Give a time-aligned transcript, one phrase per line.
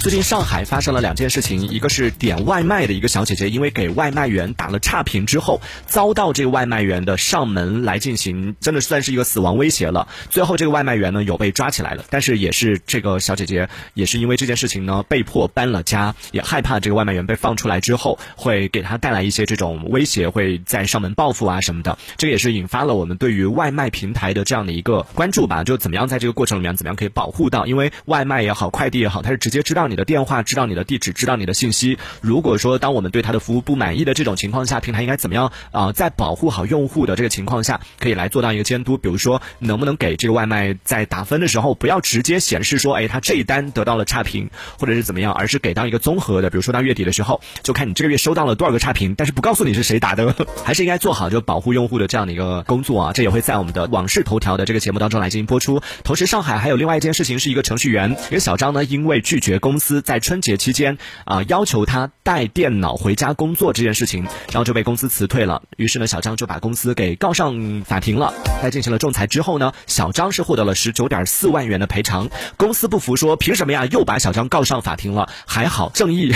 [0.00, 10.08] 最近上海发生了两件事情，一个是点外卖的一个小姐姐，因为给外卖员打了差评之后，遭到这个外卖员的上门来进行，真的算是一个死亡威胁了。
[10.30, 21.98] 最后这个外卖员呢有被抓起来了，但是也是这个小姐姐也是因为这件事情呢被迫搬了家，也害怕这个外卖员被放出来之后会给她带来一些这种威胁，会在上门报复啊什么的。
[22.16, 29.89] 这个也是引发了我们对于外卖平台的这样的一个关注吧，就怎么样在这个过程里面怎么样可以保护到，因为外卖也好，快递也好，它是直接知道。
[29.90, 31.98] 你的电话知道你的地址，知道你的信息。
[32.20, 35.92] 如果说当我们对他的服务不满意的这种情况下，平台应该怎么样啊？
[35.92, 38.96] 在保护好用户的这个情况下，可以来做到一个监督。
[38.96, 44.48] 比如说，能不能给这个外卖在打分的时候，不要直接显示说，哎，他这一单得到了差评，
[44.78, 46.48] 或者是怎么样，而是给到一个综合的。
[46.50, 50.34] 比如说到月底的时候，就看你这个月收到了多少个差评，但是不告诉你是谁打的，
[50.64, 53.12] 还是应该做好就保护用户的这样的一个工作啊。
[53.12, 55.82] 这也会在我们的往事头条的这个节目当中来进行播出。
[56.04, 60.60] 同时，上海还有另外一件事情，是一个程序员，一个小张呢，因为拒绝公司在春节。
[60.60, 65.62] 期间啊，要求他带电脑回家工作这件事情，然后就被公司辞退了。
[65.78, 68.34] 于是呢，小张就把公司给告上法庭了。
[68.62, 72.28] 在进行了仲裁之后呢，小张是获得了十九点四万元的赔偿。
[72.58, 73.86] 公司不服，说凭什么呀？
[73.86, 75.30] 又把小张告上法庭了。
[75.46, 76.30] 还好，正义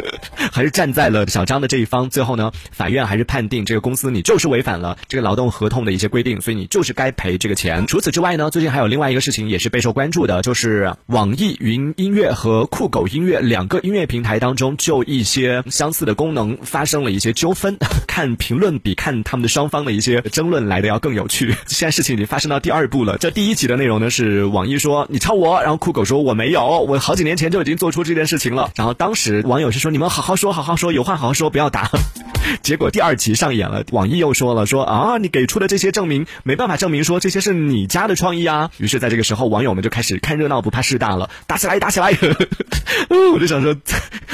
[0.50, 2.08] 还是站在了小张的这一方。
[2.08, 7.86] 最后呢，法院还是判定这个公司你就是违反了这个劳动合同的一些规定，所以你就是该赔这个钱。
[7.86, 13.66] 除此之外呢，最近还有另外一个事情也是备受关注的，就是网易云音乐和酷酷狗音乐两。
[13.66, 17.76] 个音乐平台当中，就一些相似的功能发生了一些纠纷。
[18.06, 21.52] 看评论比看他们的双方的一些争论来的要更有趣。
[21.66, 23.18] 现在事情已经发生到第二步了。
[23.18, 28.70] 这第一集的内容呢是网易说你抄我，然后酷狗说我没有，我好几年前就已经做出这件事情了。
[28.76, 31.90] 然后当时网友是说你们好好说，好好说，有话好好说，不要打。
[32.62, 38.70] 结果第二集上演了，网易又说了说啊，你给出的这些证明没办法证明说这些是你家的创意啊。
[38.78, 42.16] 于是在这个时候，网友们就开始看热闹不怕事大了，打起来打起来。
[43.32, 43.76] 我就想说，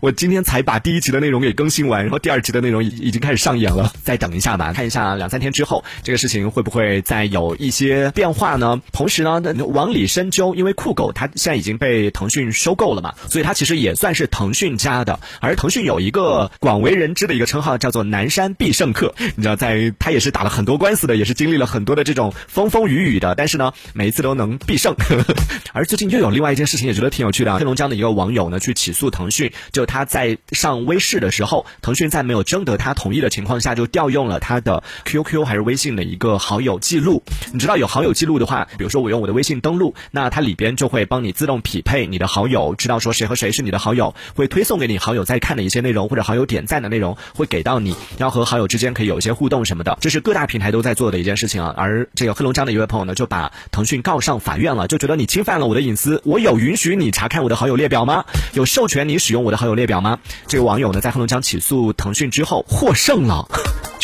[0.00, 3.92] 我今天才把第一集的内容给更新完，然后第二集的内容已已经开始上演了。
[4.02, 8.80] 再等一下吧，看一下两三天之后这个事情会不会再有一些变化呢？
[8.92, 15.18] 同时呢，往里深究，因为酷狗它现在已经被腾讯收购了嘛，所以它其实也算是腾讯家的。
[15.40, 24.96] 而腾讯有一个广为人知的一个称号叫做南山必胜客，你知道，在他也是打了很多官司的，也是经历了很多的这种风风雨雨的，但是呢，每一次都能必胜。
[25.72, 27.56] 而最近又有另外一件事情，也觉得挺有趣的。
[27.56, 37.22] 黑龙江的一个网友呢，去起诉腾讯，就他在上微视的时候，腾讯在没有征得他同意的情况下，就调用了他的 QQ 还是微信的一个好友记录。
[37.52, 49.98] 你知道有好友记录的话，比如说我用我的微信登录，那它里边就会帮你自动匹配你的好友，知道说谁和谁是你的好友，会推送给你好友在看的一些内容或者好友点赞的内容，会给到你，你要和好友之间可以有一些互动什么的。
[50.00, 51.74] 这是各大平台都在做的一件事情啊。
[51.76, 58.24] 而这个黑龙江的一位朋友呢，就把腾讯告上法院了，就觉得你侵犯了我的隐私，我有允许你查看我的好友列表吗？
[58.54, 60.18] 有授权你使用我的好友列表吗？
[60.46, 63.46] 这个网友呢，在黑龙江起诉腾讯之后获胜了。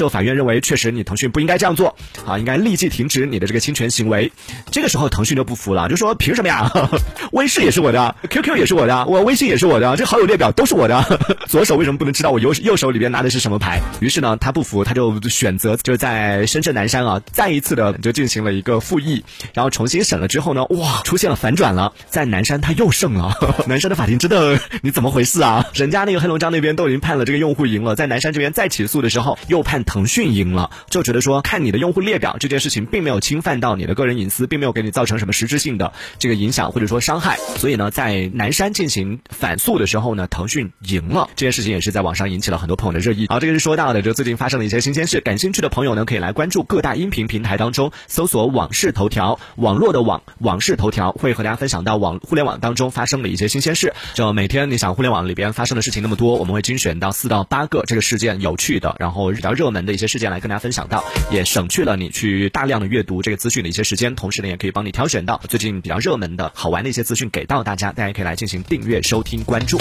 [0.00, 1.94] 就法院认为，确实你腾讯不应该这样做
[2.24, 4.32] 啊，应该立即停止你的这个侵权行为。
[4.70, 6.72] 这个时候腾讯就不服了，就说凭什么呀？
[7.32, 11.04] 微视也是我的，QQ 也是我的，我微信也是我的，这好友列表都是我的。
[11.48, 13.78] 左手为什么不能知道我右右手里边拿的是什么牌？
[14.00, 19.22] 于是呢，他不服，他就选择就在深圳南山啊，再一次的就进行了一个复议，
[19.52, 23.34] 然后重新审了之后呢，哇，出现了反转了，在南山他又胜了。
[23.68, 25.66] 南山的法庭真的你怎么回事啊？
[25.74, 29.84] 人家那个黑龙江那边都已经判了这个用户赢了，在南山这边再起诉的时候又判。
[29.90, 41.28] 腾讯赢了，就觉得说看你的用户列表这件事情并没有侵犯到你的个人隐私，并没有给你造成什么实质性的这个影响或者说伤害，所以呢，在南山进行反诉的时候呢，腾讯赢了。
[41.34, 43.26] 这件事情也是在网上引起了很多朋友的热议。
[43.28, 53.92] 好，这个是说到的，就最近发生的一些新鲜事，感兴趣的朋友呢，可以来关注各大音频平台当中搜索“往事头条”，网络的网，往事头条会和大家分享到网互联网当中发生的一些新鲜事。
[54.14, 59.79] 就每天你想互联网里边发生的事情那么多，我们会精选到四到八个这个事件有趣的，然后比较热门。
[59.84, 69.78] 的一些事件来跟大家分享到，也省去了你去大量的阅读这个资讯的一些时间，同时呢，也可以帮你挑选到最近比较热门的好玩的一些资讯给到大家，大家可以来进行订阅、收听、关注。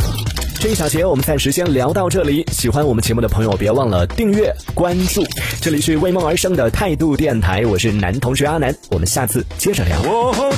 [0.61, 5.23] 这一小节我们暂时先聊到这里，喜欢我们节目的朋友别忘了订阅、关注。
[5.61, 9.97] 这里是为梦而生的态度电台，我是男同学阿南，我们下次接着聊。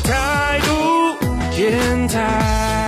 [0.04, 2.81] 态度电台。